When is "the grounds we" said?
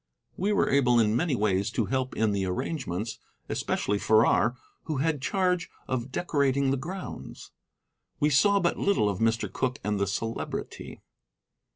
6.71-8.31